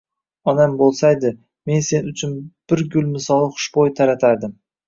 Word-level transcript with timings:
—Onam 0.51 0.71
bo'lsaydi, 0.79 1.31
men 1.71 1.85
sen 1.89 2.09
uchun 2.13 2.33
bir 2.73 2.83
gul 2.97 3.07
misoli 3.13 3.55
xushbo'y 3.59 3.97
taratardim. 4.01 4.61